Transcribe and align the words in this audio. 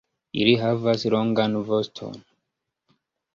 Ili 0.43 0.53
havas 0.61 1.05
longan 1.15 1.59
voston. 1.67 2.19